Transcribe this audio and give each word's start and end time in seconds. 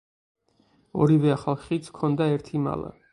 ორივე 1.05 1.31
ახალ 1.35 1.59
ხიდს 1.67 1.93
ჰქონდა 1.93 2.31
ერთი 2.37 2.63
მალა. 2.69 2.95